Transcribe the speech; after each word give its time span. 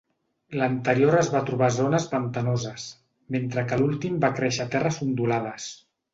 L'anterior 0.59 1.17
es 1.17 1.29
va 1.33 1.41
trobar 1.49 1.67
a 1.67 1.75
zones 1.75 2.07
pantanoses, 2.13 2.87
mentre 3.37 3.67
que 3.69 3.79
l'últim 3.83 4.19
va 4.27 4.33
créixer 4.41 4.67
a 4.67 4.69
terres 4.79 5.01
ondulades. 5.09 5.71